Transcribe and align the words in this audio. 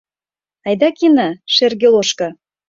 Айда 0.67 0.89
кена 0.97 1.29
шӹргы 1.53 1.87
лошкы. 1.93 2.27